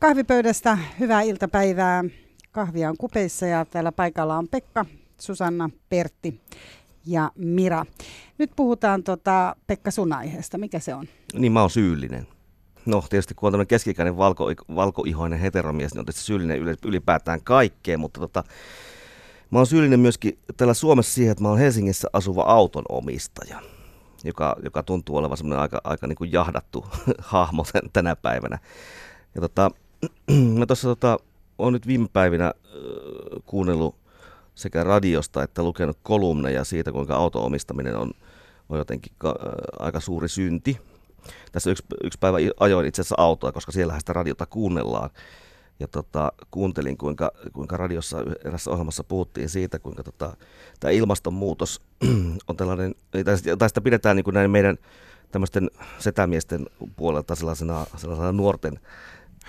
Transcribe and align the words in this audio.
kahvipöydästä 0.00 0.78
hyvää 1.00 1.22
iltapäivää. 1.22 2.04
Kahvia 2.52 2.88
on 2.88 2.96
kupeissa 2.96 3.46
ja 3.46 3.64
täällä 3.64 3.92
paikalla 3.92 4.38
on 4.38 4.48
Pekka, 4.48 4.84
Susanna, 5.20 5.70
Pertti 5.88 6.40
ja 7.06 7.30
Mira. 7.34 7.86
Nyt 8.38 8.50
puhutaan 8.56 9.02
tota, 9.02 9.56
Pekka 9.66 9.90
sun 9.90 10.12
aiheesta. 10.12 10.58
Mikä 10.58 10.78
se 10.78 10.94
on? 10.94 11.06
Niin 11.34 11.52
mä 11.52 11.60
oon 11.60 11.70
syyllinen. 11.70 12.26
No 12.86 13.04
tietysti 13.10 13.34
kun 13.34 13.46
on 13.46 13.52
tämmöinen 13.52 13.66
keskikäinen 13.66 14.16
valko, 14.16 14.52
valkoihoinen 14.74 15.38
heteromies, 15.38 15.92
niin 15.92 15.98
on 15.98 16.04
tietysti 16.04 16.26
syyllinen 16.26 16.76
ylipäätään 16.84 17.40
kaikkeen, 17.44 18.00
mutta 18.00 18.20
tota, 18.20 18.44
mä 19.50 19.58
oon 19.58 19.66
syyllinen 19.66 20.00
myöskin 20.00 20.38
täällä 20.56 20.74
Suomessa 20.74 21.14
siihen, 21.14 21.32
että 21.32 21.44
mä 21.44 21.48
oon 21.48 21.58
Helsingissä 21.58 22.08
asuva 22.12 22.42
auton 22.42 22.84
omistaja, 22.88 23.60
joka, 24.24 24.56
joka 24.64 24.82
tuntuu 24.82 25.16
olevan 25.16 25.36
semmoinen 25.36 25.62
aika, 25.62 25.80
aika 25.84 26.06
niin 26.06 26.16
kuin 26.16 26.32
jahdattu 26.32 26.86
hahmo 27.18 27.64
tänä 27.92 28.16
päivänä. 28.16 28.58
Ja 29.34 29.40
tota, 29.40 29.70
mä 30.58 30.66
tuossa 30.66 30.88
tota, 30.88 31.18
oon 31.58 31.72
nyt 31.72 31.86
viime 31.86 32.08
päivinä 32.12 32.46
äh, 32.46 32.52
kuunnellut 33.46 33.94
sekä 34.54 34.84
radiosta 34.84 35.42
että 35.42 35.62
lukenut 35.62 35.98
kolumneja 36.02 36.64
siitä, 36.64 36.92
kuinka 36.92 37.16
auton 37.16 37.42
omistaminen 37.42 37.96
on, 37.96 38.10
on 38.68 38.78
jotenkin 38.78 39.12
ka, 39.18 39.28
äh, 39.28 39.86
aika 39.86 40.00
suuri 40.00 40.28
synti. 40.28 40.78
Tässä 41.52 41.70
yksi, 41.70 41.84
yksi 42.04 42.18
päivä 42.18 42.36
ajoin 42.60 42.86
itse 42.86 43.02
asiassa 43.02 43.14
autoa, 43.18 43.52
koska 43.52 43.72
siellä 43.72 43.98
sitä 43.98 44.12
radiota 44.12 44.46
kuunnellaan. 44.46 45.10
Ja 45.80 45.88
tota, 45.88 46.32
kuuntelin, 46.50 46.96
kuinka, 46.98 47.32
kuinka 47.52 47.76
radiossa 47.76 48.18
erässä 48.44 48.70
ohjelmassa 48.70 49.04
puhuttiin 49.04 49.48
siitä, 49.48 49.78
kuinka 49.78 50.02
tota, 50.02 50.36
tämä 50.80 50.90
ilmastonmuutos 50.90 51.80
on 52.48 52.56
tällainen, 52.56 52.94
tai 53.58 53.68
sitä 53.68 53.80
pidetään 53.80 54.16
niin 54.16 54.24
kuin 54.24 54.34
näin 54.34 54.50
meidän 54.50 54.78
tämmöisten 55.30 55.70
setämiesten 55.98 56.66
puolelta 56.96 57.34
sellaisena, 57.34 57.86
sellaisena 57.96 58.32
nuorten 58.32 58.80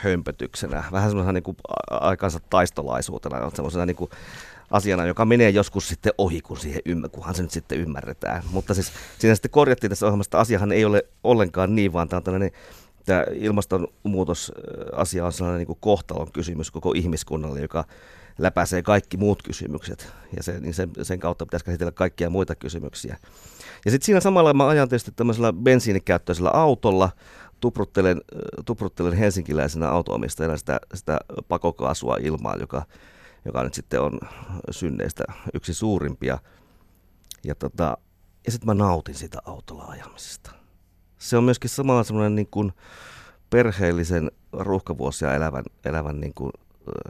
hömpötyksenä, 0.04 0.84
vähän 0.92 1.10
semmoisena 1.10 1.34
niin 1.34 1.58
aikansa 1.90 2.40
taistolaisuutena, 2.50 3.50
semmoisena 3.50 3.86
niin 3.86 4.10
asiana, 4.72 5.06
joka 5.06 5.26
menee 5.26 5.50
joskus 5.50 5.88
sitten 5.88 6.14
ohi, 6.18 6.42
kun 6.42 6.58
siihen 6.58 6.82
ymmär- 6.90 7.10
kunhan 7.10 7.36
se 7.36 7.42
nyt 7.42 7.52
sitten 7.52 7.80
ymmärretään. 7.80 8.44
Mutta 8.52 8.74
siis 8.74 8.92
siinä 9.20 9.36
sitten 9.36 9.52
korjattiin 9.52 9.90
tässä 9.90 10.06
ohjelmassa, 10.06 10.28
että 10.28 10.40
asiahan 10.40 10.72
ei 10.72 10.86
ole 10.86 11.04
ollenkaan 11.24 11.76
niin, 11.76 11.94
vaan 11.94 12.10
tämä 12.10 12.18
on 12.18 12.24
tällainen 12.24 12.52
tämä 13.06 13.26
ilmastonmuutosasia 13.34 15.26
on 15.26 15.34
sellainen 15.34 15.68
niin 15.68 15.78
kohtalon 15.80 16.32
kysymys 16.32 16.72
koko 16.72 16.94
ihmiskunnalle, 16.96 17.62
joka 17.62 17.86
läpäisee 18.42 18.82
kaikki 18.82 19.18
muut 19.18 19.44
kysymykset. 19.44 20.14
Ja 20.38 20.44
se, 20.44 20.60
niin 20.60 20.74
sen, 20.74 20.90
sen 21.02 21.20
kautta 21.20 21.46
pitäisi 21.46 21.66
käsitellä 21.66 21.92
kaikkia 21.92 22.30
muita 22.30 22.56
kysymyksiä. 22.56 23.18
Ja 23.86 23.92
sitten 23.92 24.06
siinä 24.06 24.20
samalla 24.20 24.54
mä 24.54 24.68
ajan 24.68 24.90
tietysti 24.90 25.12
tämmöisellä 25.16 25.54
bensiinikäyttöisellä 25.54 26.50
autolla, 26.50 27.10
tupruttelen, 27.60 28.22
tupruttelen 28.66 29.14
helsinkiläisenä 29.14 29.90
autoomistajana 29.90 30.58
sitä, 30.58 30.80
sitä 30.94 31.20
pakokaasua 31.48 32.18
ilmaan, 32.22 32.60
joka, 32.60 32.86
joka 33.46 33.64
nyt 33.64 33.74
sitten 33.74 34.02
on 34.02 34.20
synneistä 34.72 35.24
yksi 35.54 35.74
suurimpia. 35.74 36.40
Ja, 37.44 37.56
tota, 37.56 37.98
ja 38.46 38.52
sitten 38.52 38.68
mä 38.68 38.74
nautin 38.74 39.16
sitä 39.16 39.40
autolla 39.46 39.86
ajamisesta. 39.86 40.52
Se 41.18 41.38
on 41.38 41.44
myöskin 41.44 41.70
samalla 41.70 42.04
semmoinen 42.04 42.36
niin 42.36 42.48
kuin 42.52 42.74
perheellisen 43.50 44.32
ruuhkavuosia 44.54 45.36
elävän, 45.36 45.64
elävän 45.86 46.20
niin 46.20 46.34
kuin, 46.34 46.52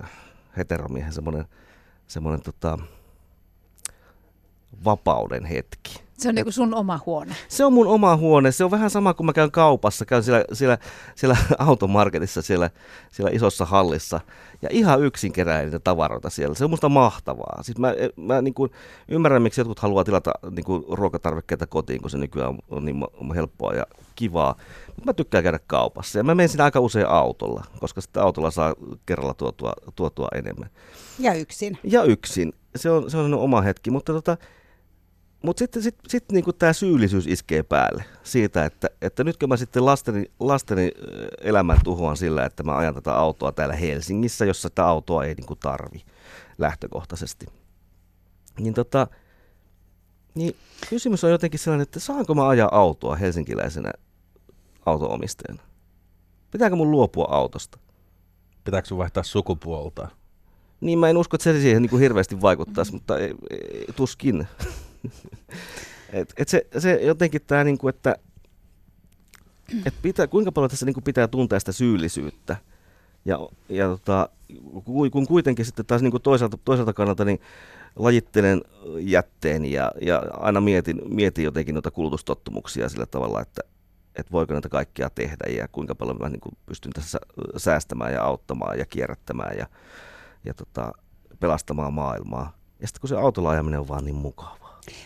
äh, 0.04 0.12
heteromiehen 0.58 1.14
semmoinen, 1.14 1.46
semmoinen 2.08 2.42
tota, 2.42 2.80
vapauden 4.86 5.46
hetki. 5.46 6.04
Se 6.22 6.30
on 6.30 6.36
niinku 6.36 6.52
sun 6.52 6.74
oma 6.74 7.00
huone. 7.06 7.36
Se 7.48 7.66
on 7.66 7.74
mun 7.74 7.88
oma 7.88 8.18
huone. 8.18 8.52
Se 8.52 8.64
on 8.64 8.72
vähän 8.72 8.90
sama 8.90 9.14
kuin 9.14 9.26
mä 9.26 9.34
käyn 9.34 9.52
kaupassa, 9.52 10.06
käyn 10.06 10.24
siellä, 10.24 10.46
siellä, 10.54 10.78
siellä 11.16 11.38
automarketissa, 11.60 12.42
siellä, 12.42 12.70
siellä 13.12 13.32
isossa 13.34 13.66
hallissa. 13.66 14.20
Ja 14.62 14.70
ihan 14.72 15.04
yksin 15.04 15.34
kerää 15.34 15.64
niitä 15.64 15.80
tavaroita 15.80 16.30
siellä. 16.30 16.56
Se 16.56 16.64
on 16.64 16.70
musta 16.70 16.90
mahtavaa. 16.90 17.64
Siis 17.64 17.78
mä, 17.78 17.94
mä 18.16 18.42
niin 18.42 18.54
kuin 18.54 18.72
ymmärrän, 19.08 19.42
miksi 19.42 19.62
jotkut 19.62 19.80
haluaa 19.80 20.04
tilata 20.04 20.32
niin 20.52 20.66
kuin 20.66 20.84
ruokatarvikkeita 20.90 21.68
kotiin, 21.68 22.02
kun 22.02 22.10
se 22.10 22.18
nykyään 22.18 22.58
on 22.70 22.86
niin 22.86 23.06
helppoa 23.36 23.74
ja 23.74 23.86
kivaa. 24.16 24.56
Mutta 24.88 25.06
mä 25.06 25.14
tykkään 25.14 25.44
käydä 25.44 25.60
kaupassa. 25.68 26.20
Ja 26.20 26.24
mä 26.24 26.36
menen 26.36 26.50
siinä 26.50 26.64
aika 26.64 26.80
usein 26.80 27.08
autolla, 27.08 27.64
koska 27.80 28.02
sitten 28.02 28.24
autolla 28.24 28.52
saa 28.52 28.76
kerralla 29.06 29.34
tuotua, 29.34 29.74
tuotua 29.96 30.28
enemmän. 30.36 30.70
Ja 31.20 31.34
yksin. 31.34 31.78
Ja 31.84 32.04
yksin. 32.04 32.54
Se 32.76 32.90
on, 32.90 33.12
se 33.12 33.18
on 33.18 33.34
oma 33.34 33.62
hetki. 33.62 33.92
Mutta 33.92 34.14
tota, 34.14 34.38
mutta 35.41 35.59
sitten 35.59 35.84
sit, 35.84 35.96
sit 36.07 36.31
niinku 36.31 36.53
tämä 36.53 36.74
syyllisyys 36.74 37.28
iskee 37.28 37.63
päälle 37.63 38.06
siitä, 38.24 38.66
että, 38.66 38.90
että 39.02 39.24
nytkö 39.24 39.47
mä 39.47 39.57
sitten 39.57 39.85
lasteni, 39.85 40.31
lasteni 40.40 40.91
elämän 41.41 41.78
tuhoan 41.84 42.18
sillä, 42.18 42.46
että 42.46 42.63
mä 42.63 42.78
ajan 42.78 42.94
tätä 42.94 43.13
autoa 43.13 43.51
täällä 43.51 43.75
Helsingissä, 43.75 44.46
jossa 44.46 44.69
tätä 44.69 44.85
autoa 44.85 45.24
ei 45.25 45.35
niinku 45.35 45.56
tarvi 45.56 46.01
lähtökohtaisesti. 46.57 47.46
Niin, 48.59 48.74
tota, 48.74 49.07
niin 50.35 50.56
kysymys 50.90 51.24
on 51.24 51.31
jotenkin 51.31 51.59
sellainen, 51.59 51.84
että 51.84 52.00
saanko 52.00 52.35
mä 52.35 52.47
ajaa 52.47 52.69
autoa 52.72 53.16
helsinkiläisenä 53.16 53.91
autoomistajana? 54.85 55.63
Pitääkö 56.51 56.75
mun 56.75 56.91
luopua 56.91 57.28
autosta? 57.30 57.80
Pitääkö 58.63 58.88
sun 58.88 58.97
vaihtaa 58.97 59.24
sukupuolta? 59.24 60.07
Niin 60.81 61.00
mä 61.00 61.09
en 61.09 61.18
usko, 61.18 61.35
että 61.35 61.44
se 61.44 61.62
siihen 61.62 61.81
niin 61.81 61.90
kuin 61.90 62.01
hirveästi 62.01 62.41
vaikuttaisi, 62.41 62.94
mutta 62.94 63.18
ei, 63.18 63.35
ei, 63.50 63.85
tuskin. 63.96 64.47
et, 66.13 66.34
et 66.38 66.47
se, 66.47 66.67
se 66.78 67.00
jotenkin 67.01 67.41
tämä, 67.47 67.63
niinku, 67.63 67.88
että 67.88 68.16
et 69.85 69.94
pitää, 70.01 70.28
kuinka 70.28 70.51
paljon 70.51 70.69
tässä 70.69 70.85
niinku 70.85 71.01
pitää 71.01 71.28
tuntea 71.28 71.59
sitä 71.59 71.72
syyllisyyttä. 71.72 72.57
Ja, 73.25 73.39
ja 73.69 73.88
tota, 73.88 74.29
kun 75.12 75.28
kuitenkin 75.28 75.66
sitten 75.66 75.85
taas 75.85 76.01
niinku 76.01 76.19
toisaalta, 76.19 76.57
toisaalta 76.66 76.94
kannalta 76.94 77.25
niin 77.25 77.39
lajittelen 77.95 78.62
jätteen 79.00 79.66
ja, 79.66 79.91
ja 80.01 80.23
aina 80.39 80.62
mietin, 80.62 81.01
mietin 81.09 81.45
jotenkin 81.45 81.75
noita 81.75 81.91
kulutustottumuksia 81.91 82.89
sillä 82.89 83.06
tavalla, 83.06 83.41
että 83.41 83.62
et 84.16 84.31
voiko 84.31 84.53
näitä 84.53 84.69
kaikkia 84.69 85.09
tehdä 85.09 85.50
ja 85.50 85.68
kuinka 85.68 85.95
paljon 85.95 86.18
mä 86.19 86.29
niin 86.29 86.57
pystyn 86.66 86.91
tässä 86.91 87.19
säästämään 87.57 88.13
ja 88.13 88.23
auttamaan 88.23 88.79
ja 88.79 88.85
kierrättämään 88.85 89.57
ja, 89.57 89.66
ja 90.45 90.53
tota, 90.53 90.94
pelastamaan 91.39 91.94
maailmaa. 91.94 92.57
Ja 92.79 92.88
sitten 92.88 93.01
kun 93.01 93.07
se 93.07 93.16
autolla 93.16 93.50
ajaminen 93.50 93.79
on 93.79 93.88
vaan 93.88 94.06
niin 94.06 94.16
mukava. 94.16 94.61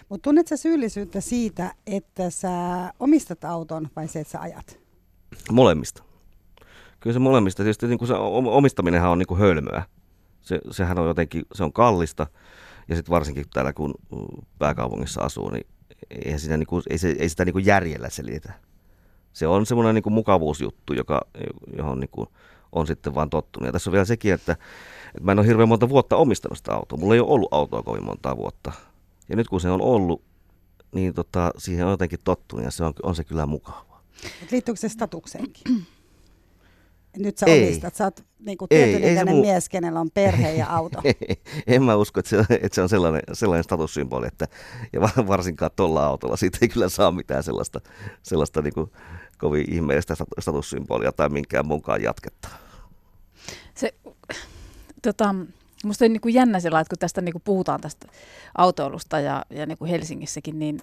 Mutta 0.09 0.24
tunnet 0.24 0.47
sä 0.47 0.58
syyllisyyttä 0.58 1.22
siitä, 1.22 1.74
että 1.88 2.30
sä 2.30 2.50
omistat 3.00 3.44
auton 3.44 3.90
vai 3.96 4.08
se, 4.08 4.19
että 4.19 4.31
sä 4.31 4.41
ajat? 4.41 4.80
Molemmista. 5.52 6.03
Kyllä 7.00 7.13
se 7.13 7.19
molemmista. 7.19 7.63
Tietysti 7.63 7.88
niin 7.88 8.08
se 8.08 8.13
omistaminenhan 8.13 9.12
on 9.12 9.19
niin 9.19 9.28
kuin 9.28 9.40
hölmöä. 9.40 9.84
Se, 10.41 10.59
sehän 10.72 11.00
on 11.00 11.08
jotenkin, 11.08 11.46
se 11.53 11.63
on 11.63 11.74
kallista. 11.74 12.28
Ja 12.88 12.96
sitten 12.96 13.12
varsinkin 13.12 13.46
täällä 13.53 13.74
kun 13.74 13.94
pääkaupungissa 14.59 15.22
asuu, 15.22 15.50
niin 15.50 15.68
ei, 16.09 16.40
sitä, 16.40 16.57
niin 16.57 16.68
kuin, 16.68 16.84
ei, 16.90 16.97
se, 16.97 17.16
ei 17.19 17.30
sitä 17.30 17.46
niin 17.46 17.53
kuin 17.53 17.66
järjellä 17.66 18.09
selitä. 18.09 18.53
Se 19.34 19.47
on 19.47 19.66
semmoinen 19.66 19.96
niin 19.96 20.03
kuin 20.03 20.13
mukavuusjuttu, 20.13 20.94
joka, 20.94 21.22
johon 21.78 22.00
niin 22.00 22.09
kuin 22.09 22.30
on 22.72 22.88
sitten 22.88 23.16
vaan 23.16 23.30
tottunut. 23.30 23.66
Ja 23.66 23.72
tässä 23.72 23.90
on 23.90 23.92
vielä 23.92 24.06
sekin, 24.06 24.34
että, 24.34 24.52
että 24.52 25.22
mä 25.22 25.31
en 25.31 25.40
ole 25.40 25.47
hirveän 25.47 25.69
monta 25.69 25.90
vuotta 25.90 26.16
omistanut 26.16 26.57
sitä 26.57 26.74
autoa. 26.74 27.00
Mulla 27.00 27.13
ei 27.13 27.19
ole 27.19 27.30
ollut 27.30 27.53
autoa 27.53 27.84
kovin 27.84 28.06
monta 28.06 28.38
vuotta. 28.38 28.72
Ja 29.30 29.36
nyt 29.36 29.47
kun 29.47 29.62
se 29.62 29.69
on 29.69 29.81
ollut, 29.81 30.22
niin 30.96 31.13
tota, 31.13 31.52
siihen 31.58 31.86
on 31.86 31.91
jotenkin 31.91 32.19
tottunut 32.24 32.66
ja 32.66 32.72
se 32.72 32.84
on, 32.84 32.94
on 33.03 33.16
se 33.16 33.24
kyllä 33.24 33.46
mukavaa. 33.46 34.03
Liittyykö 34.52 34.80
se 34.80 34.90
statukseenkin? 34.90 35.63
Nyt 37.18 37.38
sä 37.38 37.46
ei. 37.46 37.68
omistat, 37.68 37.96
sä 37.96 38.03
oot 38.03 38.25
niin 38.40 38.58
kuin 38.58 38.69
tietyn 38.69 39.36
mies, 39.36 39.69
kenellä 39.69 40.00
on 40.00 40.12
perhe 40.12 40.53
ja 40.53 40.68
auto. 40.68 41.02
en 41.68 41.84
mä 41.84 41.96
usko, 41.96 42.19
että 42.19 42.30
se, 42.30 42.38
että 42.50 42.75
se 42.75 42.81
on 42.81 42.90
sellainen, 42.90 43.22
sellainen 43.34 43.63
statussymboli, 43.63 44.28
että, 44.28 44.47
ja 44.94 45.02
varsinkaan 45.28 45.72
tuolla 45.75 46.06
autolla 46.06 46.38
siitä 46.38 46.57
ei 46.62 46.68
kyllä 46.68 46.90
saa 46.90 47.12
mitään 47.12 47.44
sellaista, 47.44 47.81
sellaista 48.24 48.62
niin 48.62 48.74
kuin 48.74 48.92
kovin 49.38 49.74
ihmeellistä 49.74 50.16
statussymbolia 50.40 51.12
tai 51.12 51.30
minkään 51.30 51.68
mukaan 51.68 52.03
jatketta. 52.03 52.50
Se, 53.75 53.94
tota, 55.01 55.36
Minusta 55.86 56.06
on 56.06 56.14
niin 56.14 56.22
kuin 56.22 56.34
jännä 56.34 56.60
sillä, 56.60 56.80
että 56.80 56.90
kun 56.90 57.00
tästä 57.00 57.22
niin 57.22 57.34
kuin 57.34 57.42
puhutaan 57.46 57.82
tästä 57.82 58.08
autoilusta 58.58 59.20
ja, 59.20 59.46
ja 59.50 59.66
niin 59.66 59.78
kuin 59.78 59.92
Helsingissäkin, 59.92 60.60
niin 60.60 60.80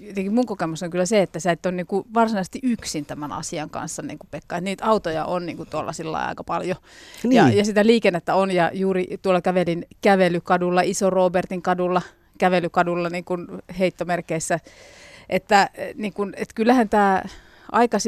jotenkin 0.00 0.34
mun 0.34 0.46
kokemus 0.46 0.82
on 0.82 0.90
kyllä 0.90 1.06
se, 1.06 1.22
että 1.22 1.40
sä 1.40 1.52
et 1.52 1.66
ole 1.66 1.74
niin 1.74 1.86
kuin 1.86 2.06
varsinaisesti 2.14 2.60
yksin 2.62 3.06
tämän 3.06 3.32
asian 3.32 3.70
kanssa, 3.70 4.02
niin 4.02 4.18
kuin 4.18 4.28
Pekka. 4.30 4.56
Että 4.56 4.64
niitä 4.64 4.84
autoja 4.84 5.24
on 5.24 5.46
niin 5.46 5.56
kuin 5.56 5.68
tuolla 5.68 5.92
sillä 5.92 6.26
aika 6.26 6.44
paljon. 6.44 6.76
Niin. 7.22 7.32
Ja, 7.32 7.48
ja 7.48 7.64
sitä 7.64 7.86
liikennettä 7.86 8.34
on, 8.34 8.50
ja 8.50 8.70
juuri 8.74 9.06
tuolla 9.22 9.40
kävelin 9.40 9.86
kävelykadulla, 10.00 10.82
Iso 10.82 11.10
Robertin 11.10 11.62
kadulla, 11.62 12.02
kävelykadulla 12.38 13.10
niin 13.10 13.24
kuin 13.24 13.46
heittomerkeissä, 13.78 14.60
että, 15.28 15.70
niin 15.94 16.12
kuin, 16.12 16.34
että 16.36 16.54
kyllähän 16.54 16.88
tämä 16.88 17.22
aika 17.72 17.98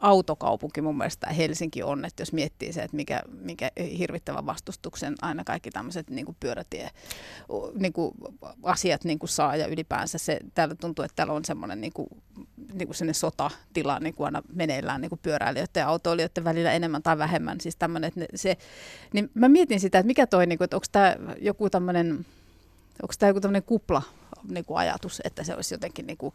autokaupunki 0.00 0.80
mun 0.80 0.98
mielestä 0.98 1.26
Helsinki 1.26 1.82
on, 1.82 2.04
että 2.04 2.20
jos 2.20 2.32
miettii 2.32 2.72
se, 2.72 2.82
että 2.82 2.96
mikä, 2.96 3.22
mikä 3.40 3.70
hirvittävän 3.98 4.46
vastustuksen 4.46 5.14
aina 5.22 5.44
kaikki 5.44 5.70
tämmöiset 5.70 6.10
niin 6.10 6.36
pyörätie 6.40 6.90
niin 7.74 7.92
kuin 7.92 8.14
asiat 8.62 9.04
niin 9.04 9.18
kuin 9.18 9.30
saa 9.30 9.56
ja 9.56 9.66
ylipäänsä 9.66 10.18
se, 10.18 10.40
täällä 10.54 10.74
tuntuu, 10.74 11.04
että 11.04 11.16
täällä 11.16 11.32
on 11.32 11.44
semmoinen 11.44 11.80
niin 11.80 11.92
kuin, 11.92 12.08
niin 12.72 12.88
kuin 12.88 13.14
sotatila 13.14 13.98
niin 14.00 14.14
kuin 14.14 14.24
aina 14.24 14.42
meneillään 14.54 15.00
niin 15.00 15.08
kuin 15.08 15.20
pyöräilijöiden 15.22 15.80
ja 15.80 15.88
autoilijoiden 15.88 16.44
välillä 16.44 16.72
enemmän 16.72 17.02
tai 17.02 17.18
vähemmän. 17.18 17.60
Siis 17.60 17.76
tämmöinen, 17.76 18.08
että 18.08 18.20
ne, 18.20 18.26
se, 18.34 18.56
niin 19.12 19.30
mä 19.34 19.48
mietin 19.48 19.80
sitä, 19.80 19.98
että 19.98 20.06
mikä 20.06 20.26
toi, 20.26 20.46
niin 20.46 20.58
kuin, 20.58 20.64
että 20.64 20.76
onko 20.76 20.86
tämä 20.92 21.16
joku 21.40 21.70
tämmöinen, 21.70 22.26
onko 23.02 23.14
tämä 23.18 23.30
joku 23.30 23.40
tämmöinen 23.40 23.62
kupla 23.62 24.02
niin 24.48 24.64
kuin 24.64 24.78
ajatus, 24.78 25.20
että 25.24 25.44
se 25.44 25.54
olisi 25.54 25.74
jotenkin 25.74 26.06
niin 26.06 26.18
kuin, 26.18 26.34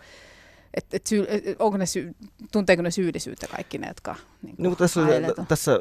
et, 0.74 0.86
et 0.94 1.08
syy, 1.08 1.28
onko 1.60 1.78
ne 1.78 1.86
syy, 1.86 2.16
tunteeko 2.52 2.82
ne 2.82 2.92
syyllisyyttä 2.92 3.48
kaikki 3.48 3.78
ne, 3.78 3.88
jotka 3.88 4.16
niin 4.42 4.56
no, 4.58 4.76
tässä, 4.76 5.02
tässä 5.48 5.80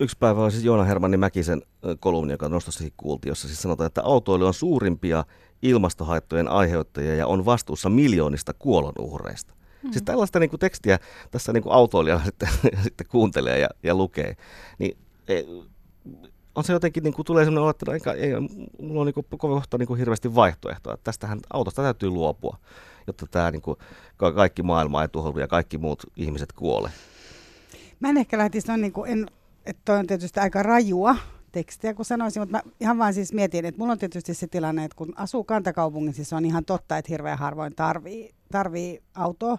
yksi 0.00 0.16
päivä 0.20 0.42
oli 0.42 0.50
siis 0.50 0.64
Joona 0.64 0.84
Hermanni 0.84 1.16
Mäkisen 1.16 1.62
kolumni, 2.00 2.32
joka 2.32 2.48
nostossakin 2.48 2.92
kuultiin, 2.96 3.30
jossa 3.30 3.48
siis 3.48 3.62
sanotaan, 3.62 3.86
että 3.86 4.02
autoilu 4.02 4.46
on 4.46 4.54
suurimpia 4.54 5.24
ilmastohaittojen 5.62 6.48
aiheuttajia 6.48 7.14
ja 7.14 7.26
on 7.26 7.44
vastuussa 7.44 7.88
miljoonista 7.88 8.54
kuolonuhreista. 8.54 9.54
Mm. 9.82 9.92
Siis 9.92 10.02
tällaista 10.02 10.40
niin 10.40 10.50
kuin 10.50 10.60
tekstiä 10.60 10.98
tässä 11.30 11.52
niin 11.52 11.62
kuin 11.62 11.72
autoilijalla 11.72 12.24
sitten, 12.30 12.48
sitten 12.82 13.06
kuuntelee 13.06 13.58
ja, 13.58 13.68
ja 13.82 13.94
lukee. 13.94 14.36
Niin, 14.78 14.98
e, 15.28 15.42
on 16.54 16.64
se 16.64 16.72
jotenkin, 16.72 17.02
niin 17.02 17.14
kuin 17.14 17.26
tulee 17.26 17.44
sellainen 17.44 17.62
olo, 17.62 17.70
että 17.70 17.92
eikä, 17.92 18.12
ei, 18.12 18.30
mulla 18.82 19.00
on 19.00 19.06
niin 19.06 19.14
kuin, 19.14 19.26
kohta 19.38 19.78
niin 19.78 19.86
kuin 19.86 19.98
hirveästi 19.98 20.34
vaihtoehtoa. 20.34 20.94
Että 20.94 21.04
tästähän 21.04 21.40
autosta 21.52 21.82
täytyy 21.82 22.10
luopua, 22.10 22.56
jotta 23.10 23.26
tämä 23.30 23.50
niin 23.50 23.62
kuin, 23.62 23.76
kaikki 24.34 24.62
maailma 24.62 25.02
ei 25.02 25.08
tuhoudu 25.08 25.38
ja 25.38 25.48
kaikki 25.48 25.78
muut 25.78 26.02
ihmiset 26.16 26.52
kuole. 26.52 26.90
Mä 28.00 28.08
en 28.08 28.16
ehkä 28.16 28.38
lähtisi, 28.38 28.72
on 28.72 28.80
niin 28.80 28.92
kuin, 28.92 29.10
en, 29.10 29.26
että 29.66 29.82
toi 29.84 29.98
on 29.98 30.06
tietysti 30.06 30.40
aika 30.40 30.62
rajua 30.62 31.16
tekstiä, 31.52 31.94
kun 31.94 32.04
sanoisin, 32.04 32.42
mutta 32.42 32.56
mä 32.56 32.62
ihan 32.80 32.98
vaan 32.98 33.14
siis 33.14 33.32
mietin, 33.32 33.64
että 33.64 33.78
mulla 33.78 33.92
on 33.92 33.98
tietysti 33.98 34.34
se 34.34 34.46
tilanne, 34.46 34.84
että 34.84 34.96
kun 34.96 35.12
asuu 35.16 35.44
kantakaupungissa, 35.44 36.16
siis 36.16 36.32
on 36.32 36.44
ihan 36.44 36.64
totta, 36.64 36.98
että 36.98 37.12
hirveän 37.12 37.38
harvoin 37.38 37.74
tarvii, 37.74 38.30
tarvii 38.52 39.02
autoa. 39.14 39.58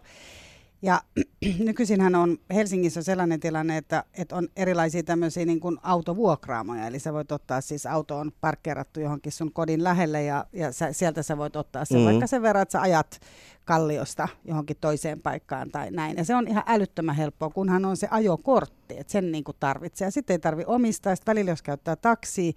Ja 0.81 1.01
nykyisinhän 1.59 2.15
on 2.15 2.37
Helsingissä 2.53 3.03
sellainen 3.03 3.39
tilanne, 3.39 3.77
että, 3.77 4.03
että 4.13 4.35
on 4.35 4.47
erilaisia 4.55 5.03
tämmöisiä 5.03 5.45
niin 5.45 5.59
kuin 5.59 5.77
autovuokraamoja, 5.83 6.87
eli 6.87 6.99
sä 6.99 7.13
voit 7.13 7.31
ottaa 7.31 7.61
siis 7.61 7.85
auto 7.85 8.17
on 8.17 8.31
parkkeerattu 8.41 8.99
johonkin 8.99 9.31
sun 9.31 9.53
kodin 9.53 9.83
lähelle 9.83 10.23
ja, 10.23 10.45
ja 10.53 10.71
sä, 10.71 10.93
sieltä 10.93 11.23
sä 11.23 11.37
voit 11.37 11.55
ottaa 11.55 11.85
sen 11.85 11.97
mm-hmm. 11.97 12.09
vaikka 12.11 12.27
sen 12.27 12.41
verran, 12.41 12.61
että 12.61 12.71
sä 12.71 12.81
ajat 12.81 13.19
kalliosta 13.65 14.27
johonkin 14.45 14.77
toiseen 14.81 15.21
paikkaan 15.21 15.71
tai 15.71 15.91
näin. 15.91 16.17
Ja 16.17 16.25
se 16.25 16.35
on 16.35 16.47
ihan 16.47 16.63
älyttömän 16.67 17.15
helppoa, 17.15 17.49
kunhan 17.49 17.85
on 17.85 17.97
se 17.97 18.07
ajokortti, 18.11 18.95
että 18.97 19.11
sen 19.11 19.31
niin 19.31 19.43
kuin 19.43 19.57
tarvitsee. 19.59 20.07
Ja 20.07 20.11
sitten 20.11 20.33
ei 20.33 20.39
tarvi 20.39 20.63
omistaa, 20.67 21.15
sitten 21.15 21.31
välillä 21.31 21.51
jos 21.51 21.61
käyttää 21.61 21.95
taksia, 21.95 22.51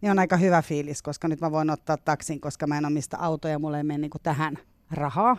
niin 0.00 0.10
on 0.10 0.18
aika 0.18 0.36
hyvä 0.36 0.62
fiilis, 0.62 1.02
koska 1.02 1.28
nyt 1.28 1.40
mä 1.40 1.50
voin 1.50 1.70
ottaa 1.70 1.96
taksin, 1.96 2.40
koska 2.40 2.66
mä 2.66 2.78
en 2.78 2.86
omista 2.86 3.16
autoja, 3.16 3.58
mulle 3.58 3.76
ei 3.76 3.84
mene 3.84 3.98
niin 3.98 4.10
kuin 4.10 4.22
tähän 4.22 4.58
rahaa. 4.90 5.36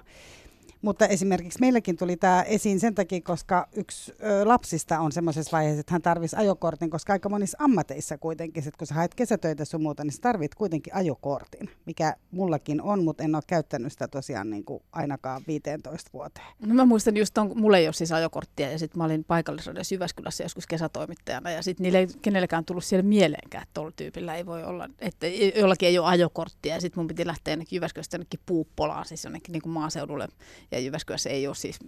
Mutta 0.83 1.07
esimerkiksi 1.07 1.59
meilläkin 1.59 1.97
tuli 1.97 2.17
tämä 2.17 2.43
esiin 2.43 2.79
sen 2.79 2.95
takia, 2.95 3.21
koska 3.21 3.67
yksi 3.75 4.13
lapsista 4.43 4.99
on 4.99 5.11
semmoisessa 5.11 5.51
vaiheessa, 5.51 5.79
että 5.79 5.93
hän 5.93 6.01
tarvitsisi 6.01 6.41
ajokortin, 6.41 6.89
koska 6.89 7.13
aika 7.13 7.29
monissa 7.29 7.57
ammateissa 7.61 8.17
kuitenkin, 8.17 8.63
sit 8.63 8.77
kun 8.77 8.87
sä 8.87 8.93
haet 8.93 9.15
kesätöitä 9.15 9.65
sun 9.65 9.81
muuta, 9.81 10.03
niin 10.03 10.11
sä 10.11 10.21
tarvit 10.21 10.55
kuitenkin 10.55 10.95
ajokortin, 10.95 11.69
mikä 11.85 12.15
mullakin 12.31 12.81
on, 12.81 13.03
mutta 13.03 13.23
en 13.23 13.35
ole 13.35 13.43
käyttänyt 13.47 13.91
sitä 13.91 14.07
tosiaan 14.07 14.49
niin 14.49 14.65
kuin 14.65 14.83
ainakaan 14.91 15.41
15 15.47 16.09
vuoteen. 16.13 16.45
No 16.59 16.75
mä 16.75 16.85
muistan 16.85 17.17
just, 17.17 17.37
on, 17.37 17.51
mulla 17.55 17.77
ei 17.77 17.87
ole 17.87 17.93
siis 17.93 18.11
ajokorttia 18.11 18.71
ja 18.71 18.79
sitten 18.79 18.97
mä 18.97 19.05
olin 19.05 19.23
paikallisradiossa 19.23 19.95
Jyväskylässä 19.95 20.43
joskus 20.43 20.67
kesätoimittajana 20.67 21.51
ja 21.51 21.61
sitten 21.61 21.83
niille 21.83 21.97
ei 21.97 22.07
kenellekään 22.21 22.65
tullut 22.65 22.83
siellä 22.83 23.03
mieleenkään, 23.03 23.63
että 23.63 23.73
tuolla 23.73 23.91
tyypillä 23.95 24.35
ei 24.35 24.45
voi 24.45 24.63
olla, 24.63 24.89
että 24.99 25.27
jollakin 25.55 25.89
ei 25.89 25.99
ole 25.99 26.07
ajokorttia 26.07 26.73
ja 26.73 26.81
sitten 26.81 26.99
mun 26.99 27.07
piti 27.07 27.27
lähteä 27.27 27.51
jonnekin 27.51 27.77
Jyväskylästä 27.77 28.15
jonnekin 28.15 28.39
Puuppolaan, 28.45 29.05
siis 29.05 29.23
jonnekin 29.23 29.53
niin 29.53 29.61
kuin 29.61 29.73
maaseudulle 29.73 30.27
ja 30.73 30.79
Jyväskylässä 30.79 31.29
ei 31.29 31.47
ole 31.47 31.55
siis 31.55 31.79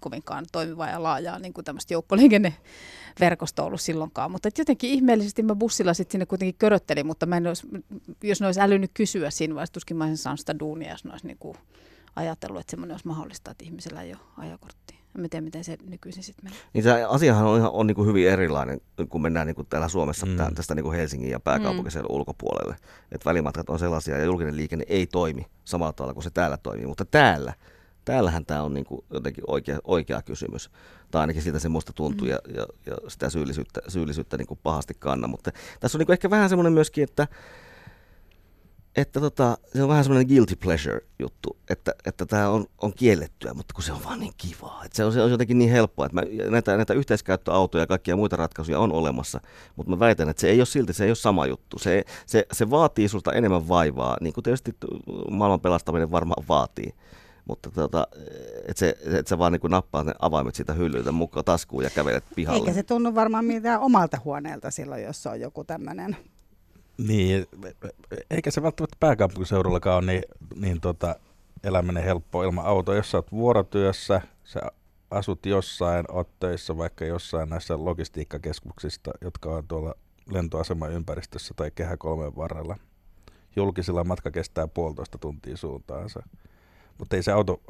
kovinkaan 0.00 0.46
toimivaa 0.52 0.90
ja 0.90 1.02
laajaa 1.02 1.38
niin 1.38 1.52
kuin 1.52 1.64
tämmöistä 1.64 1.94
joukkoliikenneverkostoa 1.94 3.66
ollut 3.66 3.80
silloinkaan. 3.80 4.30
Mutta 4.30 4.48
jotenkin 4.58 4.90
ihmeellisesti 4.90 5.42
mä 5.42 5.54
bussilla 5.54 5.94
sitten 5.94 6.12
sinne 6.12 6.26
kuitenkin 6.26 6.54
köröttelin, 6.58 7.06
mutta 7.06 7.26
mä 7.26 7.36
en 7.36 7.46
olisi, 7.46 7.66
jos 8.22 8.40
ne 8.40 8.46
olisi 8.46 8.60
älynyt 8.60 8.90
kysyä 8.94 9.30
siinä 9.30 9.54
vaiheessa, 9.54 9.72
tuskin 9.72 9.96
mä 9.96 10.04
olisin 10.04 10.16
saanut 10.16 10.40
sitä 10.40 10.58
duunia, 10.58 10.90
jos 10.90 11.04
ne 11.04 11.10
olisi 11.10 11.26
niin 11.26 11.38
kuin 11.40 11.56
ajatellut, 12.16 12.60
että 12.60 12.70
semmoinen 12.70 12.94
olisi 12.94 13.06
mahdollista, 13.06 13.50
että 13.50 13.64
ihmisellä 13.64 14.02
ei 14.02 14.12
ole 14.12 14.20
ajokorttia. 14.36 14.98
En 15.18 15.30
tiedä, 15.30 15.44
miten 15.44 15.64
se 15.64 15.76
nykyisin 15.90 16.22
sitten 16.22 16.44
menee. 16.44 16.58
Niin 16.72 16.84
se 16.84 17.04
asiahan 17.04 17.46
on, 17.46 17.58
ihan, 17.58 17.70
on 17.70 17.86
niin 17.86 17.94
kuin 17.94 18.08
hyvin 18.08 18.28
erilainen, 18.28 18.80
kun 19.08 19.22
mennään 19.22 19.46
niin 19.46 19.54
kuin 19.54 19.66
täällä 19.70 19.88
Suomessa 19.88 20.26
mm. 20.26 20.36
tämän, 20.36 20.54
tästä 20.54 20.74
niin 20.74 20.84
kuin 20.84 20.96
Helsingin 20.96 21.30
ja 21.30 21.40
pääkaupunkiseudun 21.40 22.10
mm. 22.10 22.14
ulkopuolelle. 22.14 22.76
Että 23.12 23.24
välimatkat 23.24 23.70
on 23.70 23.78
sellaisia 23.78 24.18
ja 24.18 24.24
julkinen 24.24 24.56
liikenne 24.56 24.84
ei 24.88 25.06
toimi 25.06 25.46
samalla 25.64 25.92
tavalla 25.92 26.14
kuin 26.14 26.24
se 26.24 26.30
täällä 26.30 26.56
toimii. 26.56 26.86
Mutta 26.86 27.04
täällä 27.04 27.52
täällähän 28.08 28.46
tämä 28.46 28.62
on 28.62 28.74
niin 28.74 28.84
kuin 28.84 29.04
jotenkin 29.10 29.44
oikea, 29.46 29.78
oikea 29.84 30.22
kysymys. 30.22 30.70
Tai 31.10 31.20
ainakin 31.20 31.42
siitä 31.42 31.58
se 31.58 31.68
musta 31.68 31.92
tuntuu 31.92 32.26
mm. 32.26 32.30
ja, 32.30 32.38
ja, 32.54 32.66
ja 32.86 32.96
sitä 33.08 33.30
syyllisyyttä, 33.30 33.80
syyllisyyttä 33.88 34.36
niin 34.36 34.46
kuin 34.46 34.60
pahasti 34.62 34.94
kanna. 34.98 35.28
Mutta 35.28 35.52
tässä 35.80 35.96
on 35.96 36.00
niin 36.00 36.06
kuin 36.06 36.14
ehkä 36.14 36.30
vähän 36.30 36.48
semmoinen 36.48 36.72
myöskin, 36.72 37.04
että, 37.04 37.28
että 38.96 39.20
tota, 39.20 39.58
se 39.74 39.82
on 39.82 39.88
vähän 39.88 40.04
semmoinen 40.04 40.28
guilty 40.28 40.56
pleasure 40.56 41.00
juttu, 41.18 41.56
että, 41.70 41.94
että 42.04 42.26
tämä 42.26 42.48
on, 42.48 42.66
on 42.78 42.92
kiellettyä, 42.92 43.54
mutta 43.54 43.74
kun 43.74 43.84
se 43.84 43.92
on 43.92 44.04
vaan 44.04 44.20
niin 44.20 44.34
kivaa. 44.36 44.82
Että 44.84 44.96
se, 44.96 45.04
on, 45.04 45.12
se 45.12 45.22
on 45.22 45.30
jotenkin 45.30 45.58
niin 45.58 45.70
helppoa, 45.70 46.06
että 46.06 46.14
mä, 46.14 46.22
näitä, 46.50 46.76
näitä 46.76 46.94
yhteiskäyttöautoja 46.94 47.82
ja 47.82 47.86
kaikkia 47.86 48.16
muita 48.16 48.36
ratkaisuja 48.36 48.78
on 48.78 48.92
olemassa, 48.92 49.40
mutta 49.76 49.90
mä 49.90 49.98
väitän, 49.98 50.28
että 50.28 50.40
se 50.40 50.48
ei 50.48 50.60
ole 50.60 50.66
silti, 50.66 50.92
se 50.92 51.04
ei 51.04 51.10
ole 51.10 51.14
sama 51.16 51.46
juttu. 51.46 51.78
Se, 51.78 52.04
se, 52.26 52.46
se 52.52 52.70
vaatii 52.70 53.08
sulta 53.08 53.32
enemmän 53.32 53.68
vaivaa, 53.68 54.16
niin 54.20 54.32
kuin 54.32 54.44
tietysti 54.44 54.76
maailman 55.30 55.60
pelastaminen 55.60 56.10
varmaan 56.10 56.44
vaatii 56.48 56.94
mutta 57.48 57.70
tota, 57.70 58.06
että 58.68 58.80
se, 58.80 58.96
et 59.18 59.26
sä 59.26 59.38
vaan 59.38 59.52
niin 59.52 59.70
nappaat 59.70 60.06
ne 60.06 60.14
avaimet 60.18 60.54
siitä 60.54 60.72
hyllyltä 60.72 61.12
mukaan 61.12 61.44
taskuun 61.44 61.84
ja 61.84 61.90
kävelet 61.90 62.24
pihalle. 62.34 62.60
Eikä 62.60 62.72
se 62.72 62.82
tunnu 62.82 63.14
varmaan 63.14 63.44
mitään 63.44 63.80
omalta 63.80 64.18
huoneelta 64.24 64.70
silloin, 64.70 65.02
jos 65.02 65.26
on 65.26 65.40
joku 65.40 65.64
tämmöinen. 65.64 66.16
Niin, 66.98 67.46
eikä 68.30 68.50
se 68.50 68.62
välttämättä 68.62 68.96
pääkaupunkiseudullakaan 69.00 69.96
ole 70.04 70.12
niin, 70.12 70.22
niin 70.56 70.80
tota, 70.80 71.16
eläminen 71.64 72.04
helppo 72.04 72.42
ilman 72.44 72.66
autoa. 72.66 72.94
Jos 72.94 73.10
sä 73.10 73.18
oot 73.18 73.32
vuorotyössä, 73.32 74.20
sä 74.44 74.60
asut 75.10 75.46
jossain, 75.46 76.04
oot 76.08 76.28
töissä 76.40 76.76
vaikka 76.76 77.04
jossain 77.04 77.48
näissä 77.48 77.84
logistiikkakeskuksista, 77.84 79.10
jotka 79.20 79.48
on 79.48 79.68
tuolla 79.68 79.94
lentoaseman 80.32 80.92
ympäristössä 80.92 81.54
tai 81.56 81.70
kehä 81.70 81.96
kolmen 81.96 82.36
varrella. 82.36 82.76
Julkisilla 83.56 84.04
matka 84.04 84.30
kestää 84.30 84.68
puolitoista 84.68 85.18
tuntia 85.18 85.56
suuntaansa 85.56 86.22
mutta 86.98 87.16
ei 87.16 87.22
se 87.22 87.32
auto, 87.32 87.60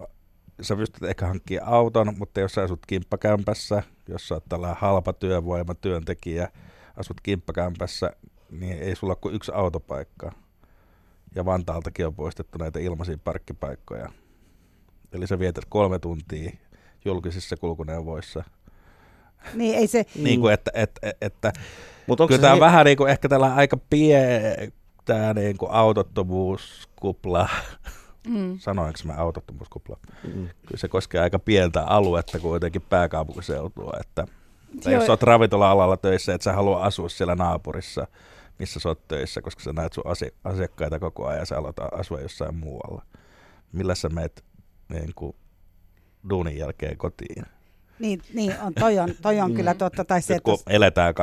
sä 0.61 0.77
pystyt 0.77 1.03
ehkä 1.03 1.27
hankkia 1.27 1.65
auton, 1.65 2.15
mutta 2.19 2.41
jos 2.41 2.53
sä 2.53 2.63
asut 2.63 2.87
kimppakämpässä, 2.87 3.83
jos 4.09 4.29
sä 4.29 4.35
oot 4.35 4.45
tällainen 4.49 4.81
halpa 4.81 5.13
työvoima, 5.13 5.75
työntekijä, 5.75 6.49
asut 6.97 7.21
kimppakämpässä, 7.23 8.11
niin 8.51 8.79
ei 8.79 8.97
sulla 8.97 9.11
ole 9.11 9.19
kuin 9.21 9.35
yksi 9.35 9.53
autopaikka. 9.55 10.33
Ja 11.35 11.45
Vantaaltakin 11.45 12.07
on 12.07 12.15
poistettu 12.15 12.59
näitä 12.59 12.79
ilmaisia 12.79 13.19
parkkipaikkoja. 13.25 14.09
Eli 15.13 15.27
sä 15.27 15.39
vietät 15.39 15.65
kolme 15.69 15.99
tuntia 15.99 16.51
julkisissa 17.05 17.57
kulkuneuvoissa. 17.57 18.45
Niin, 19.55 19.79
ei 19.79 19.87
se... 19.87 20.07
niin 20.23 20.41
kuin, 20.41 20.55
että, 20.55 20.71
että, 20.75 21.13
että 21.21 21.53
Mut 22.07 22.19
kyllä 22.29 22.41
tämä 22.41 22.53
on 22.53 22.61
vähän 22.61 22.85
niin 22.87 22.97
kuin, 22.97 23.11
ehkä 23.11 23.29
tällä 23.29 23.55
aika 23.55 23.77
pie, 23.91 24.57
tämä 25.05 25.35
niin 25.35 25.57
kuin 25.59 25.73
autottomuuskupla 25.73 27.49
Mm. 28.29 28.59
Sanoinko 28.59 28.99
mä 29.05 29.13
autottomuuskupla? 29.13 29.97
Mm. 30.25 30.49
Kyllä 30.67 30.77
se 30.77 30.89
koskee 30.89 31.21
aika 31.21 31.39
pientä 31.39 31.83
aluetta 31.83 32.39
kuitenkin 32.39 32.83
pääkaupunkiseutua, 32.83 33.93
että 34.01 34.27
tai 34.85 34.93
jos 34.93 35.09
olet 35.09 35.23
ravintola-alalla 35.23 35.97
töissä, 35.97 36.35
että 36.35 36.45
sä 36.45 36.53
halua 36.53 36.83
asua 36.83 37.09
siellä 37.09 37.35
naapurissa, 37.35 38.07
missä 38.59 38.81
sä 38.81 38.89
oot 38.89 39.09
töissä, 39.09 39.43
koska 39.43 39.63
sä 39.63 39.73
näet 39.73 39.93
sun 39.93 40.05
asiakkaita 40.45 40.99
koko 40.99 41.27
ajan 41.27 41.39
ja 41.39 41.47
sä 41.47 41.59
aloitat 41.59 41.89
asua 41.93 42.21
jossain 42.21 42.55
muualla. 42.55 43.03
Millä 43.73 43.95
sä 43.95 44.09
meet 44.09 44.45
niin 44.89 45.13
kuin, 45.15 45.37
duunin 46.31 46.59
jälkeen 46.59 46.97
kotiin? 46.97 47.45
Niin, 47.99 48.23
niin 48.35 48.55
on, 48.63 48.75
toi 48.75 48.99
on, 48.99 49.09
toi 49.23 49.41
on 49.41 49.55
kyllä 49.55 49.75
totta. 49.75 50.05
Tai 50.05 50.23
se, 50.23 50.39
kun 50.41 50.55
että... 50.55 50.71
eletään 50.71 51.15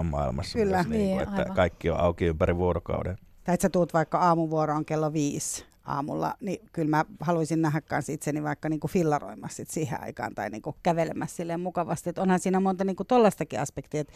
24-7 0.00 0.02
maailmassa, 0.02 0.58
kyllä. 0.58 0.76
Myös, 0.76 0.88
niin, 0.88 0.98
niin 0.98 1.16
kuin, 1.16 1.22
että 1.22 1.42
aivan. 1.42 1.56
kaikki 1.56 1.90
on 1.90 2.00
auki 2.00 2.24
ympäri 2.24 2.56
vuorokauden. 2.56 3.18
Tai 3.44 3.54
että 3.54 3.62
sä 3.62 3.70
tuut 3.70 3.94
vaikka 3.94 4.18
aamuvuoroon 4.18 4.84
kello 4.84 5.12
viisi 5.12 5.64
aamulla, 5.88 6.34
niin 6.40 6.68
kyllä 6.72 6.90
mä 6.90 7.04
haluaisin 7.20 7.62
nähdä 7.62 7.82
myös 7.90 8.08
itseni 8.08 8.42
vaikka 8.42 8.68
niin 8.68 8.80
kuin 8.80 8.90
fillaroimassa 8.90 9.56
sit 9.56 9.70
siihen 9.70 10.02
aikaan 10.02 10.34
tai 10.34 10.50
niin 10.50 10.62
kuin 10.62 10.76
kävelemässä 10.82 11.58
mukavasti. 11.58 12.10
Et 12.10 12.18
onhan 12.18 12.40
siinä 12.40 12.60
monta 12.60 12.84
niin 12.84 12.96
tollastakin 13.08 13.60
aspektia. 13.60 14.00
Et 14.00 14.12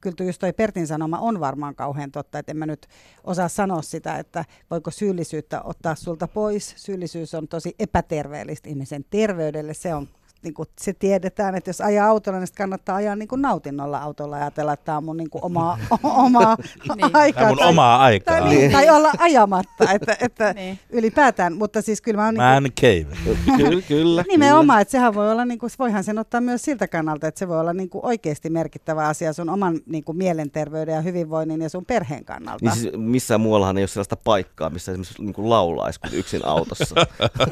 kyllä 0.00 0.16
just 0.26 0.40
toi 0.40 0.52
Pertin 0.52 0.86
sanoma 0.86 1.18
on 1.18 1.40
varmaan 1.40 1.74
kauhean 1.74 2.10
totta, 2.10 2.38
että 2.38 2.52
en 2.52 2.56
mä 2.56 2.66
nyt 2.66 2.86
osaa 3.24 3.48
sanoa 3.48 3.82
sitä, 3.82 4.18
että 4.18 4.44
voiko 4.70 4.90
syyllisyyttä 4.90 5.62
ottaa 5.62 5.94
sulta 5.94 6.28
pois. 6.28 6.74
Syyllisyys 6.76 7.34
on 7.34 7.48
tosi 7.48 7.74
epäterveellistä 7.78 8.68
ihmisen 8.68 9.04
terveydelle. 9.10 9.74
Se 9.74 9.94
on 9.94 10.08
niin 10.44 10.54
kuin 10.54 10.68
se 10.80 10.92
tiedetään, 10.92 11.54
että 11.54 11.68
jos 11.68 11.80
ajaa 11.80 12.08
autolla, 12.08 12.38
niin 12.38 12.48
kannattaa 12.56 12.96
ajaa 12.96 13.16
niin 13.16 13.28
kuin 13.28 13.42
nautinnolla 13.42 13.98
autolla 13.98 14.36
ja 14.38 14.42
ajatella, 14.44 14.72
että 14.72 14.84
tämä 14.84 14.98
on 14.98 15.04
mun 15.04 15.16
niin 15.16 15.30
kuin 15.30 15.44
omaa, 15.44 15.78
omaa 16.02 16.56
Niin. 16.96 17.16
aikaa. 17.16 17.40
Tämä 17.42 17.48
on 17.48 17.50
mun 17.50 17.58
tai, 17.58 17.68
omaa 17.68 17.98
aikaa. 17.98 18.40
tai, 18.40 18.48
niin, 18.48 18.72
tai 18.72 18.90
olla 18.90 19.12
ajamatta, 19.18 19.92
että, 19.92 20.16
että 20.20 20.52
Niin. 20.52 20.78
ylipäätään, 20.90 21.56
mutta 21.56 21.82
siis 21.82 22.00
kyllä 22.00 22.16
mä 22.20 22.24
oon 22.24 22.34
niin 22.34 22.42
Man 22.42 22.70
cave. 22.80 23.16
Kyllä, 23.56 23.82
kyllä. 23.88 24.24
Nimenomaan, 24.28 24.80
että 24.82 24.92
sehän 24.92 25.14
voi 25.14 25.30
olla, 25.32 25.44
niin 25.44 25.58
kuin, 25.58 25.70
voihan 25.78 26.04
sen 26.04 26.18
ottaa 26.18 26.40
myös 26.40 26.62
siltä 26.62 26.88
kannalta, 26.88 27.26
että 27.28 27.38
se 27.38 27.48
voi 27.48 27.60
olla 27.60 27.72
niin 27.72 27.88
kuin 27.88 28.04
oikeasti 28.04 28.50
merkittävä 28.50 29.06
asia 29.08 29.32
sun 29.32 29.50
oman 29.50 29.80
niin 29.86 30.04
kuin 30.04 30.18
mielenterveyden 30.18 30.94
ja 30.94 31.00
hyvinvoinnin 31.00 31.60
ja 31.62 31.68
sun 31.68 31.84
perheen 31.84 32.24
kannalta. 32.24 32.64
Niin 32.64 32.74
siis 32.76 32.92
missään 32.96 33.40
muuallahan 33.40 33.78
ei 33.78 33.82
ole 33.82 33.88
sellaista 33.88 34.16
paikkaa, 34.16 34.70
missä 34.70 34.92
esimerkiksi 34.92 35.22
niin 35.22 35.34
kuin 35.34 35.50
laulaisi 35.50 36.00
kuin 36.00 36.14
yksin 36.14 36.46
autossa. 36.46 36.94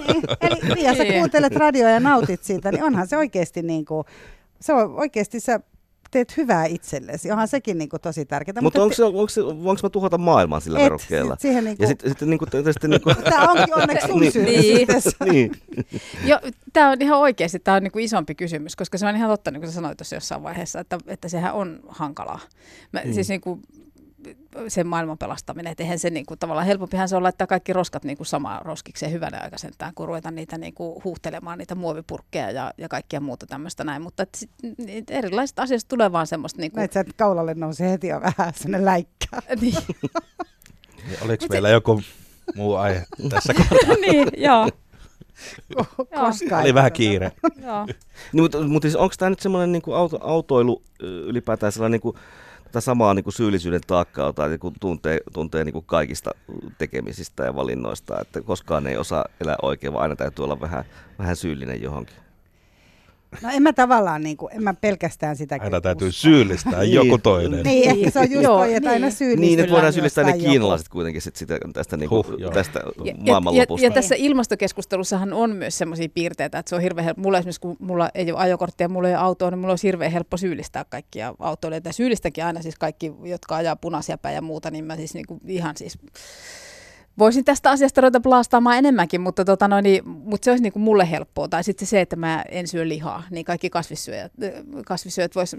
Niin, 0.08 0.22
Eli 0.40 0.74
niin, 0.74 0.84
ja 0.86 0.94
sä 0.96 1.02
Niin. 1.02 1.14
kuuntelet 1.14 1.56
radioa 1.56 1.90
ja 1.90 2.00
nautit 2.00 2.42
siitä, 2.44 2.72
niin 2.72 2.81
onhan 2.82 3.06
se 3.06 3.16
oikeasti 3.16 3.62
niin 3.62 3.84
kuin, 3.84 4.04
se 4.60 4.72
on 4.72 4.94
oikeasti 4.94 5.40
sä 5.40 5.60
teet 6.10 6.36
hyvää 6.36 6.66
itsellesi. 6.66 7.30
Onhan 7.30 7.48
sekin 7.48 7.78
niin 7.78 7.88
kuin 7.88 8.00
tosi 8.00 8.24
tärkeää. 8.24 8.62
Mutta 8.62 8.82
onko, 8.82 8.94
se, 8.94 9.04
onko, 9.04 9.28
se, 9.28 9.42
voinko 9.44 9.80
mä 9.82 9.90
tuhota 9.90 10.18
maailman 10.18 10.60
sillä 10.60 10.78
et, 10.78 10.84
verukkeella? 10.84 11.36
sit 11.40 11.50
niin 11.54 11.64
Ja 11.66 11.76
kuin, 11.76 11.88
sitten 11.88 12.10
sit, 12.10 12.20
niin 12.28 12.38
kuin, 12.38 12.50
tietysti 12.50 12.88
niin 12.88 13.00
kuin, 13.00 13.16
Tämä 13.16 13.50
onkin 13.50 13.74
onneksi 13.74 14.06
sun 14.06 14.20
Niin. 14.20 14.32
syy. 14.32 14.44
Niin. 14.44 14.86
niin. 15.32 15.52
Jo, 16.30 16.38
tämä 16.72 16.90
on 16.90 17.02
ihan 17.02 17.18
oikeasti 17.18 17.58
tämä 17.58 17.76
on 17.76 17.82
niinku 17.82 17.98
isompi 17.98 18.34
kysymys, 18.34 18.76
koska 18.76 18.98
se 18.98 19.06
on 19.06 19.16
ihan 19.16 19.30
totta, 19.30 19.50
niin 19.50 19.60
kuin 19.60 19.68
sä 19.70 19.74
sanoit 19.74 19.98
tuossa 19.98 20.16
jossain 20.16 20.42
vaiheessa, 20.42 20.80
että, 20.80 20.98
että 21.06 21.28
sehän 21.28 21.54
on 21.54 21.80
hankalaa. 21.88 22.40
Mä, 22.92 23.00
Mm. 23.04 23.12
Siis 23.12 23.28
niinku, 23.28 23.58
sen 24.68 24.86
maailman 24.86 25.18
pelastaminen, 25.18 25.70
että 25.70 25.82
eihän 25.82 25.98
se 25.98 26.10
niinku, 26.10 26.36
tavallaan 26.36 26.66
helpompihan 26.66 27.08
se 27.08 27.16
on 27.16 27.22
laittaa 27.22 27.46
kaikki 27.46 27.72
roskat 27.72 28.04
niinku 28.04 28.24
samaan 28.24 28.64
roskikseen 28.64 29.12
hyvänä 29.12 29.40
aika 29.44 29.58
sentään, 29.58 29.94
kun 29.94 30.06
ruveta 30.06 30.30
niitä 30.30 30.58
niinku, 30.58 31.00
huuhtelemaan 31.04 31.58
niitä 31.58 31.74
muovipurkkeja 31.74 32.50
ja, 32.50 32.72
ja 32.78 32.88
kaikkia 32.88 33.20
muuta 33.20 33.46
tämmöistä 33.46 33.84
näin, 33.84 34.02
mutta 34.02 34.22
et 34.22 34.34
sit, 34.34 34.50
niin 34.78 35.04
erilaiset 35.10 35.58
asiat 35.58 35.82
tulee 35.88 36.12
vaan 36.12 36.26
semmoista 36.26 36.60
niinku, 36.60 36.78
Näet 36.78 36.92
sä, 36.92 37.00
että 37.00 37.12
kaulalle 37.16 37.54
nousi 37.54 37.84
heti 37.84 38.08
jo 38.08 38.20
vähän 38.20 38.52
sellainen 38.54 38.84
läikkä. 38.84 39.26
niin, 39.60 39.74
Oliko 41.24 41.46
meillä 41.50 41.68
joku 41.68 42.02
muu 42.54 42.74
aihe 42.74 43.06
tässä 43.30 43.54
kohtaa? 43.54 43.94
niin, 44.00 44.28
joo, 44.36 44.68
Koska 46.20 46.58
Oli 46.58 46.74
vähän 46.74 46.92
kiire. 46.92 47.32
joo. 47.62 47.86
Niin, 48.32 48.42
mutta, 48.42 48.60
mutta 48.60 48.86
siis 48.86 48.96
onko 48.96 49.14
tämä 49.18 49.30
nyt 49.30 49.40
semmoinen 49.40 49.72
niin 49.72 49.82
kuin 49.82 49.96
auto, 49.96 50.18
autoilu 50.20 50.82
ylipäätään 51.00 51.72
sellainen 51.72 51.92
niin 51.92 52.00
kuin, 52.00 52.16
tätä 52.72 52.80
samaa 52.80 53.14
niin 53.14 53.24
kuin 53.24 53.34
syyllisyyden 53.34 53.80
taakkaa, 53.86 54.32
tai 54.32 54.48
niin 54.48 54.60
kuin 54.60 54.74
tuntee, 54.80 55.20
tuntee 55.32 55.64
niin 55.64 55.72
kuin 55.72 55.84
kaikista 55.84 56.30
tekemisistä 56.78 57.44
ja 57.44 57.56
valinnoista, 57.56 58.20
että 58.20 58.40
koskaan 58.40 58.86
ei 58.86 58.96
osaa 58.96 59.24
elää 59.40 59.56
oikein, 59.62 59.92
vaan 59.92 60.02
aina 60.02 60.16
täytyy 60.16 60.44
olla 60.44 60.60
vähän, 60.60 60.84
vähän 61.18 61.36
syyllinen 61.36 61.82
johonkin. 61.82 62.16
No 63.42 63.48
en 63.52 63.62
mä 63.62 63.72
tavallaan, 63.72 64.22
niin 64.22 64.36
kuin, 64.36 64.52
en 64.56 64.62
mä 64.62 64.74
pelkästään 64.74 65.36
sitä 65.36 65.58
Aina 65.60 65.80
täytyy 65.80 66.08
usko. 66.08 66.20
syyllistää 66.20 66.80
Niin. 66.80 66.92
joku 66.94 67.18
toinen. 67.18 67.62
Niin, 67.62 67.90
ehkä 67.90 68.10
se 68.10 68.18
on 68.18 68.30
just 68.30 68.42
Joo, 68.44 68.56
toi, 68.58 68.74
että 68.74 68.90
aina 68.90 69.06
niin. 69.06 69.16
syyllistyy. 69.16 69.46
Niin, 69.46 69.60
että 69.60 69.72
voidaan 69.72 69.92
syyllistää 69.92 70.24
ne 70.24 70.30
jostain 70.30 70.42
joku. 70.44 70.50
kiinalaiset 70.50 70.88
kuitenkin 70.88 71.22
sit 71.22 71.36
sitä, 71.36 71.58
tästä, 71.72 71.96
niin 71.96 72.08
kuin, 72.08 72.26
Huh, 72.26 72.38
joo. 72.40 72.50
tästä 72.52 72.80
Ja, 73.04 73.04
ja, 73.06 73.14
maailmanlopusta. 73.32 73.84
ja, 73.86 73.90
ja 73.90 73.94
tässä 73.94 74.14
ilmastokeskustelussahan 74.18 75.32
on 75.32 75.56
myös 75.56 75.78
sellaisia 75.78 76.08
piirteitä, 76.14 76.58
että 76.58 76.68
se 76.70 76.74
on 76.76 76.82
hirveän 76.82 77.04
helppo. 77.04 77.22
Mulla 77.22 77.38
esimerkiksi, 77.38 77.60
kun 77.60 77.76
mulla 77.78 78.10
ei 78.14 78.32
ole 78.32 78.40
ajokorttia, 78.40 78.88
mulla 78.88 79.08
ei 79.08 79.14
ole 79.14 79.22
autoa, 79.22 79.50
niin 79.50 79.58
mulla 79.58 79.72
on 79.72 79.78
hirveän 79.82 80.12
helppo 80.12 80.36
syyllistää 80.36 80.84
kaikkia 80.88 81.34
autoilijoita. 81.38 81.88
Ja 81.88 81.92
syyllistäkin 81.92 82.44
aina 82.44 82.62
siis 82.62 82.78
kaikki, 82.78 83.12
jotka 83.24 83.56
ajaa 83.56 83.76
punaisia 83.76 84.18
päin 84.18 84.34
ja 84.34 84.42
muuta, 84.42 84.70
niin 84.70 84.84
mä 84.84 84.96
siis 84.96 85.14
niinku 85.14 85.40
ihan 85.46 85.76
siis 85.76 85.98
Voisin 87.18 87.44
tästä 87.44 87.70
asiasta 87.70 88.00
ruveta 88.00 88.20
blastaamaan 88.20 88.78
enemmänkin, 88.78 89.20
mutta, 89.20 89.44
tota 89.44 89.68
noin, 89.68 89.82
niin, 89.82 90.08
mutta 90.08 90.44
se 90.44 90.50
olisi 90.50 90.62
niin 90.62 90.72
kuin 90.72 90.82
mulle 90.82 91.10
helppoa. 91.10 91.48
Tai 91.48 91.64
sitten 91.64 91.88
se, 91.88 92.00
että 92.00 92.16
mä 92.16 92.44
en 92.48 92.68
syö 92.68 92.88
lihaa, 92.88 93.22
niin 93.30 93.44
kaikki 93.44 93.70
kasvissyöjät, 93.70 94.32
kasvissyöjät 94.86 95.34
vois 95.34 95.56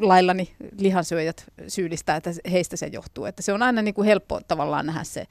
laillani 0.00 0.50
lihansyöjät 0.78 1.44
syyllistää, 1.68 2.16
että 2.16 2.30
heistä 2.50 2.76
se 2.76 2.86
johtuu. 2.86 3.24
Että 3.24 3.42
se 3.42 3.52
on 3.52 3.62
aina 3.62 3.82
niin 3.82 3.94
kuin 3.94 4.06
helppo 4.06 4.40
tavallaan 4.48 4.86
nähdä 4.86 5.04
se, 5.04 5.26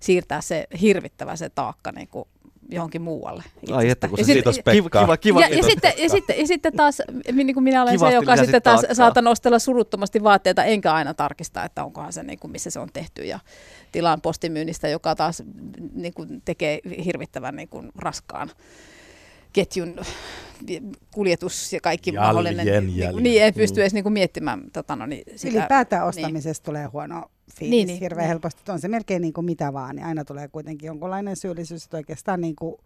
siirtää 0.00 0.40
se 0.40 0.66
hirvittävä 0.80 1.36
se 1.36 1.48
taakka 1.48 1.92
niin 1.92 2.08
kuin 2.08 2.28
johonkin 2.70 3.02
muualle. 3.02 3.42
Ai 3.72 3.88
että, 3.90 4.08
kun 4.08 4.18
Ja 4.18 4.24
se 4.24 4.26
sit- 4.26 4.34
Kiitos 4.34 4.54
kiva, 4.56 4.62
Pekka. 4.82 5.00
kiva, 5.00 5.16
kiva, 5.16 5.40
ja, 5.40 5.48
ja, 5.48 5.62
sitten, 5.62 5.92
ja, 5.98 6.08
sitten, 6.08 6.38
ja 6.38 6.46
sitten 6.46 6.72
taas, 6.72 7.02
niin 7.32 7.54
kuin 7.54 7.64
minä 7.64 7.82
olen 7.82 7.94
Kivasti 7.94 8.12
se, 8.12 8.14
joka 8.14 8.36
sitten 8.36 8.62
taas 8.62 8.80
taakkaa. 8.80 8.94
saatan 8.94 9.26
ostella 9.26 9.58
suruttomasti 9.58 10.22
vaatteita, 10.22 10.64
enkä 10.64 10.92
aina 10.94 11.14
tarkistaa, 11.14 11.64
että 11.64 11.84
onkohan 11.84 12.12
se, 12.12 12.22
niin 12.22 12.38
kuin, 12.38 12.50
missä 12.50 12.70
se 12.70 12.80
on 12.80 12.88
tehty. 12.92 13.24
Ja 13.24 13.38
tilaan 13.92 14.20
postimyynnistä, 14.20 14.88
joka 14.88 15.14
taas 15.14 15.42
niin 15.94 16.14
kuin, 16.14 16.42
tekee 16.44 16.80
hirvittävän 17.04 17.56
niin 17.56 17.68
kuin, 17.68 17.88
raskaan 17.98 18.50
ketjun 19.52 19.96
kuljetus 21.10 21.72
ja 21.72 21.80
kaikki 21.80 22.10
Jäljen, 22.10 22.22
mahdollinen. 22.22 22.66
jäljen. 22.66 23.14
Niin, 23.14 23.22
niin, 23.22 23.42
ei 23.42 23.52
pysty 23.52 23.80
edes 23.80 23.94
niin 23.94 24.02
kuin, 24.02 24.12
miettimään 24.12 24.62
tota, 24.72 24.96
no, 24.96 25.06
niin, 25.06 25.24
sitä. 25.36 25.58
Ylipäätään 25.58 26.06
ostamisesta 26.06 26.64
tulee 26.64 26.86
huono 26.86 27.20
fiilis 27.20 27.60
Niin, 27.60 27.70
niin, 27.70 27.86
niin, 27.86 28.00
hirveän 28.00 28.24
niin. 28.24 28.28
helposti. 28.28 28.72
On 28.72 28.80
se 28.80 28.88
melkein 28.88 29.22
niin 29.22 29.32
kuin 29.32 29.44
mitä 29.44 29.72
vaan, 29.72 29.96
niin 29.96 30.06
aina 30.06 30.24
tulee 30.24 30.48
kuitenkin 30.48 30.86
jonkunlainen 30.86 31.36
syyllisyys, 31.36 31.84
että 31.84 31.96
oikeastaan 31.96 32.40
niin 32.40 32.56
kuin, 32.56 32.76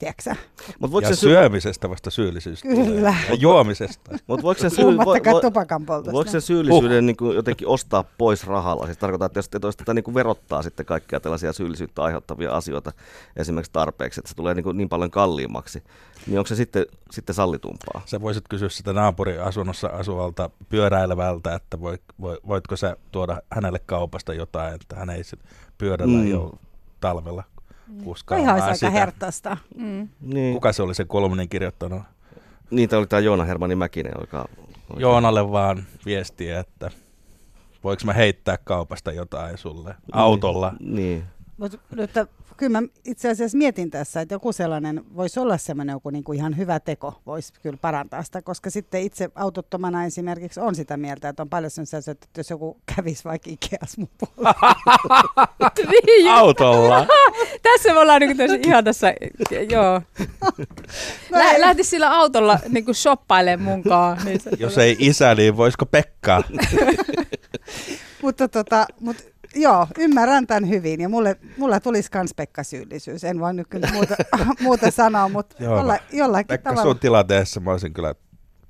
tiedätkö? 0.00 0.34
Mut 0.78 0.92
voiko 0.92 1.08
Ja 1.08 1.14
se 1.14 1.20
syömisestä 1.20 1.90
vasta 1.90 2.10
syyllisyys. 2.10 2.62
Kyllä. 2.62 3.14
Ja 3.28 3.34
juomisesta. 3.34 4.18
Mut 4.26 4.42
voiko 4.42 4.60
sen, 4.60 4.70
syy, 4.70 4.84
vo, 4.84 5.40
tupakan 5.40 5.86
poltosta. 5.86 6.12
voiko 6.12 6.30
sen 6.30 6.40
syyllisyyden 6.40 7.06
niin 7.06 7.16
kuin 7.16 7.36
jotenkin 7.36 7.68
ostaa 7.68 8.04
pois 8.18 8.46
rahalla? 8.46 8.86
Siis 8.86 8.98
tarkoittaa, 8.98 9.26
että 9.26 9.38
jos 9.38 9.48
te 9.48 9.58
jos 9.62 9.76
tätä 9.76 9.94
niin 9.94 10.04
kuin 10.04 10.14
verottaa 10.14 10.62
sitten 10.62 10.86
kaikkia 10.86 11.20
tällaisia 11.20 11.52
syyllisyyttä 11.52 12.02
aiheuttavia 12.02 12.52
asioita 12.52 12.92
esimerkiksi 13.36 13.72
tarpeeksi, 13.72 14.20
että 14.20 14.28
se 14.28 14.34
tulee 14.34 14.54
niin, 14.54 14.64
kuin 14.64 14.76
niin 14.76 14.88
paljon 14.88 15.10
kalliimmaksi, 15.10 15.82
niin 16.26 16.38
onko 16.38 16.48
se 16.48 16.54
sitten, 16.54 16.86
sitten 17.10 17.34
sallitumpaa? 17.34 18.02
Sä 18.06 18.20
voisit 18.20 18.48
kysyä 18.48 18.68
sitä 18.68 18.92
naapuriasunnossa 18.92 19.88
asuvalta 19.88 20.50
pyöräilevältä, 20.68 21.54
että 21.54 21.80
voit, 21.80 22.02
voit, 22.20 22.40
voitko 22.46 22.76
sä 22.76 22.96
tuoda 23.12 23.42
hänelle 23.50 23.78
kaupasta 23.86 24.34
jotain, 24.34 24.74
että 24.74 24.96
hän 24.96 25.10
ei 25.10 25.24
sit 25.24 25.40
pyörällä 25.78 26.18
mm. 26.18 26.30
jo 26.30 26.52
talvella 27.00 27.44
Toi 27.96 28.04
kuskaamaan 28.04 28.42
ihan 28.42 28.54
olisi 28.54 28.66
aika 28.66 28.74
sitä. 28.74 28.90
hertasta. 28.90 29.56
Mm. 29.76 30.08
Niin, 30.20 30.54
Kuka 30.54 30.72
se 30.72 30.82
oli 30.82 30.94
se 30.94 31.04
kolmonen 31.04 31.48
kirjoittanut? 31.48 32.02
Niitä 32.70 32.98
oli 32.98 33.06
tämä 33.06 33.20
Joona 33.20 33.44
Hermanni 33.44 33.76
Mäkinen, 33.76 34.12
joka... 34.20 34.48
Joonalle 34.96 35.52
vaan 35.52 35.84
viestiä, 36.06 36.60
että 36.60 36.90
voiko 37.84 38.02
mä 38.04 38.12
heittää 38.12 38.58
kaupasta 38.64 39.12
jotain 39.12 39.58
sulle 39.58 39.94
autolla. 40.12 40.72
Niin. 40.80 41.24
Mutta 41.56 41.78
mutta 41.96 42.26
kyllä 42.60 42.80
mä 42.80 42.88
itse 43.04 43.28
asiassa 43.30 43.58
mietin 43.58 43.90
tässä, 43.90 44.20
että 44.20 44.34
joku 44.34 44.52
sellainen 44.52 45.04
voisi 45.16 45.40
olla 45.40 45.58
semmoinen 45.58 45.92
joku 45.92 46.10
niin 46.10 46.24
kuin 46.24 46.38
ihan 46.38 46.56
hyvä 46.56 46.80
teko, 46.80 47.20
voisi 47.26 47.52
kyllä 47.62 47.76
parantaa 47.80 48.22
sitä, 48.22 48.42
koska 48.42 48.70
sitten 48.70 49.02
itse 49.02 49.30
autottomana 49.34 50.04
esimerkiksi 50.04 50.60
on 50.60 50.74
sitä 50.74 50.96
mieltä, 50.96 51.28
että 51.28 51.42
on 51.42 51.48
paljon 51.48 51.70
sellaisia, 51.70 52.10
että 52.10 52.26
jos 52.36 52.50
joku 52.50 52.80
kävisi 52.96 53.24
vaikka 53.24 53.50
Ikeas 53.50 53.98
mun 53.98 54.08
puolella. 54.18 54.74
niin, 56.06 56.30
Autolla? 56.40 57.06
tässä 57.62 57.92
me 57.92 57.98
ollaan 57.98 58.20
niin 58.20 58.36
tässä, 58.36 58.58
ihan 58.66 58.84
tässä, 58.84 59.14
joo. 59.70 60.02
Lä, 61.30 61.60
lähti 61.60 61.84
sillä 61.84 62.10
autolla 62.10 62.58
niin 62.68 62.84
kuin 62.84 62.94
shoppailemaan 62.94 63.70
munkaan. 63.70 64.18
Niin 64.24 64.40
Jos 64.58 64.78
ei 64.78 64.96
isä, 64.98 65.34
niin 65.34 65.56
voisiko 65.56 65.86
Pekka? 65.86 66.42
Mutta 68.22 68.48
tota, 68.48 68.86
mut, 69.00 69.16
joo, 69.54 69.86
ymmärrän 69.98 70.46
tämän 70.46 70.68
hyvin 70.68 71.00
ja 71.00 71.08
mulle, 71.08 71.36
mulla 71.56 71.80
tulisi 71.80 72.10
kans 72.10 72.34
Pekka 72.36 72.62
syyllisyys. 72.62 73.24
En 73.24 73.40
voi 73.40 73.54
nyt 73.54 73.66
kyllä 73.70 73.88
muuta, 73.92 74.14
muuta 74.62 74.90
sanoa, 74.90 75.28
mutta 75.28 75.56
Joo, 75.64 75.76
jolla, 75.76 75.98
jollakin 76.12 76.46
Pekka, 76.48 76.70
tavalla. 76.70 76.90
sun 76.92 76.98
tilanteessa 77.00 77.60
mä 77.60 77.70
olisin 77.70 77.92
kyllä 77.92 78.14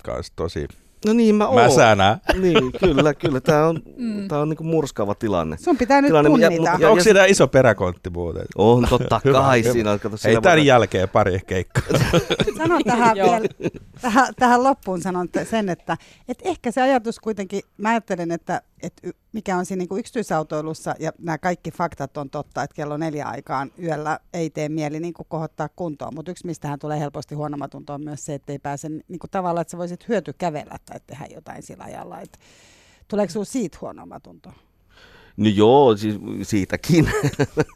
kans 0.03 0.31
tosi 0.35 0.67
No 1.05 1.13
niin, 1.13 1.35
mä 1.35 1.47
oon. 1.47 1.61
mäsänä. 1.63 2.17
Niin, 2.41 2.71
kyllä, 2.79 3.13
kyllä. 3.13 3.41
Tämä 3.41 3.67
on, 3.67 3.81
Mm. 3.97 4.27
tää 4.27 4.39
on 4.39 4.49
niinku 4.49 4.63
murskaava 4.63 5.15
tilanne. 5.15 5.57
Sun 5.57 5.77
pitää 5.77 6.01
nyt 6.01 6.09
Tilanne, 6.09 6.29
ja- 6.41 6.49
punnita. 6.51 6.77
ja- 6.79 6.89
Onko 6.89 7.03
siinä 7.03 7.25
iso 7.25 7.47
peräkontti 7.47 8.09
muuten? 8.09 8.45
On 8.55 8.87
totta 8.89 9.21
Hyvä, 9.25 9.39
kai 9.39 9.63
hyvä. 9.63 9.73
siinä. 9.73 9.97
Kato, 9.97 10.15
Ei 10.15 10.17
siinä 10.17 10.41
tämän 10.41 10.57
voi- 10.57 10.65
jälkeen 10.65 11.09
pari 11.09 11.39
keikkaa. 11.47 11.83
Sanon 12.57 12.83
tähän, 12.83 13.15
vielä, 13.15 13.41
tähän, 14.01 14.33
tähän 14.39 14.63
loppuun 14.63 15.01
sanon 15.01 15.27
sen, 15.49 15.69
että, 15.69 15.97
että 16.27 16.49
ehkä 16.49 16.71
se 16.71 16.81
ajatus 16.81 17.19
kuitenkin, 17.19 17.61
mä 17.77 17.89
ajattelen, 17.89 18.31
että, 18.31 18.61
y- 19.03 19.11
mikä 19.33 19.57
on 19.57 19.65
siinä 19.65 19.79
niin 19.79 19.89
kuin 19.89 19.99
yksityisautoilussa 19.99 20.95
ja 20.99 21.11
nämä 21.19 21.37
kaikki 21.37 21.71
faktat 21.71 22.17
on 22.17 22.29
totta, 22.29 22.63
että 22.63 22.73
kello 22.75 22.97
neljä 22.97 23.25
aikaan 23.27 23.71
yöllä 23.83 24.19
ei 24.33 24.49
tee 24.49 24.69
mieli 24.69 24.99
niin 24.99 25.13
kuin 25.13 25.25
kohottaa 25.29 25.69
kuntoon, 25.75 26.15
mutta 26.15 26.31
yksi 26.31 26.45
mistähän 26.45 26.79
tulee 26.79 26.99
helposti 26.99 27.35
huonomatunto 27.35 27.93
on 27.93 28.03
myös 28.03 28.25
se, 28.25 28.33
että 28.33 28.51
ei 28.51 28.59
pääse 28.59 28.89
niin 28.89 29.19
kuin 29.19 29.31
tavallaan, 29.31 29.61
että 29.61 29.71
sä 29.71 29.77
voisit 29.77 30.07
hyöty 30.07 30.33
kävellä 30.37 30.75
tai 30.85 30.99
tehdä 31.07 31.25
jotain 31.35 31.63
sillä 31.63 31.83
ajalla. 31.83 32.21
Että 32.21 32.39
tuleeko 33.07 33.31
sinulla 33.31 33.45
siitä 33.45 33.77
huonomatunto? 33.81 34.53
No 35.37 35.49
joo, 35.49 35.97
siis 35.97 36.15
siitäkin. 36.41 37.09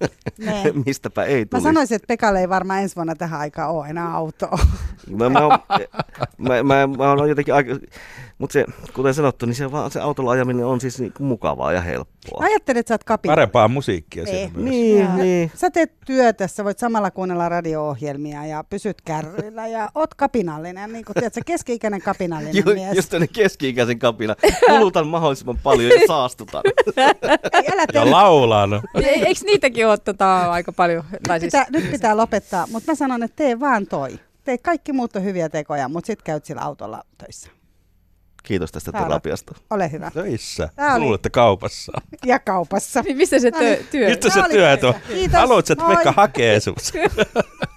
Mistäpä 0.86 1.24
ei 1.24 1.40
Mä 1.40 1.46
tulisi. 1.50 1.64
sanoisin, 1.64 1.96
että 1.96 2.08
Pekalle 2.08 2.40
ei 2.40 2.50
varmaan 2.50 2.82
ensi 2.82 2.96
vuonna 2.96 3.16
tähän 3.16 3.40
aikaan 3.40 3.72
ole 3.72 3.88
enää 3.88 4.14
autoa. 4.14 4.60
Mä, 5.10 5.30
mä, 5.30 5.40
oon- 5.46 5.60
mä, 6.38 6.64
mä, 6.64 6.88
mä 6.98 7.10
oon 7.12 7.30
jotenkin 7.30 7.54
aika, 7.54 7.75
mutta 8.38 8.54
se, 8.54 8.66
kuten 8.94 9.14
sanottu, 9.14 9.46
niin 9.46 9.56
se, 9.56 9.72
vaan, 9.72 9.92
se 9.92 10.00
autolla 10.00 10.32
ajaminen 10.32 10.66
on 10.66 10.82
siis 10.82 11.00
niin 11.00 11.14
mukavaa 11.20 11.72
ja 11.74 11.82
helppoa. 11.82 12.40
Mä 12.42 12.46
ajattelin, 12.48 12.80
että 12.80 12.88
sä 12.88 12.94
oot 12.94 13.04
kapina. 13.04 13.32
Parempaa 13.32 13.68
musiikkia 13.68 14.25
siinä 14.25 14.52
myös. 14.56 14.70
Niin, 14.70 15.00
Joo. 15.06 15.16
niin. 15.16 15.52
Sä 15.56 15.72
teet 15.72 15.92
työtä, 16.06 16.48
sä 16.48 16.64
voit 16.64 16.80
samalla 16.80 17.12
kuunnella 17.12 17.50
radio-ohjelmia 17.50 18.46
ja 18.46 18.64
pysyt 18.70 19.02
kärryillä 19.02 19.68
ja 19.68 19.90
oot 19.96 20.14
kapinallinen, 20.14 20.94
niin 20.94 21.06
kuin 21.06 21.14
tiedätkö, 21.14 21.42
keski-ikäinen 21.46 22.02
kapinallinen 22.02 22.56
Ju, 22.56 22.74
mies. 22.74 22.96
just 22.96 23.10
tämmöinen 23.10 23.34
keski-ikäisen 23.34 24.00
kapina. 24.00 24.36
Kulutan 24.70 25.08
mahdollisimman 25.08 25.60
paljon 25.64 25.92
ja 25.92 26.08
saastutan. 26.08 26.64
Ei, 26.98 27.04
älä 27.74 27.86
tee 27.88 28.00
Ja 28.00 28.02
nyt. 28.04 28.12
laulan. 28.12 28.74
E- 28.74 29.00
Eikö 29.06 29.40
niitäkin 29.46 29.88
ole 29.88 29.98
tota, 29.98 30.52
aika 30.52 30.72
paljon? 30.72 31.04
Tai 31.28 31.36
Nyt 31.40 31.42
siis, 31.42 31.52
pitää, 31.52 31.66
nyt 31.82 31.92
pitää 31.92 32.18
lopettaa, 32.18 32.68
mutta 32.72 32.92
mä 32.92 32.96
sanon, 32.96 33.24
että 33.24 33.36
tee 33.36 33.60
vaan 33.60 33.88
toi. 33.88 34.20
Tee 34.46 34.58
kaikki 34.58 34.94
muut 34.94 35.16
on 35.16 35.24
hyviä 35.24 35.50
tekoja, 35.50 35.90
mutta 35.90 36.08
sit 36.08 36.22
käyt 36.22 36.46
sillä 36.46 36.62
autolla 36.62 37.04
töissä. 37.18 37.50
Kiitos 38.44 38.72
tästä 38.72 38.92
Täällä. 38.92 39.08
terapiasta. 39.08 39.56
Ole 39.70 39.92
hyvä. 39.92 40.12
Töissä. 40.12 40.70
Tää 40.75 40.94
oli- 40.96 41.04
Luulette 41.04 41.30
kaupassa. 41.30 41.92
Ja 42.25 42.40
kaupassa. 42.40 43.02
niin 43.02 43.18
missä 43.18 43.40
se 43.40 43.52
työ? 43.52 43.78
työ? 43.92 44.10
Mistä 44.10 44.30
se 44.30 44.42
töitä. 44.50 44.94
Kiitos. 45.08 45.40
Haluatko, 45.40 45.74
että 45.74 45.86
Moi. 45.86 45.96
Pekka 45.96 46.12
hakee 46.12 46.60
sut? 46.60 46.75